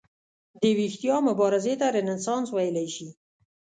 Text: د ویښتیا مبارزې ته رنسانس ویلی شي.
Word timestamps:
د 0.61 0.63
ویښتیا 0.77 1.15
مبارزې 1.27 1.73
ته 1.79 1.87
رنسانس 1.95 2.47
ویلی 2.57 2.87
شي. 2.95 3.09